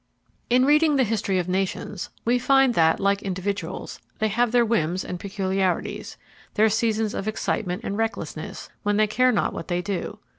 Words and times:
In 0.49 0.65
reading 0.65 0.95
the 0.95 1.03
history 1.03 1.37
of 1.37 1.47
nations, 1.47 2.09
we 2.25 2.39
find 2.39 2.73
that, 2.73 2.99
like 2.99 3.21
individuals, 3.21 3.99
they 4.17 4.29
have 4.29 4.51
their 4.51 4.65
whims 4.65 5.05
and 5.05 5.19
their 5.19 5.29
peculiarities; 5.29 6.17
their 6.55 6.69
seasons 6.69 7.13
of 7.13 7.27
excitement 7.27 7.83
and 7.83 7.95
recklessness, 7.99 8.69
when 8.81 8.97
they 8.97 9.05
care 9.05 9.31
not 9.31 9.53
what 9.53 9.67
they 9.67 9.83
do. 9.83 10.17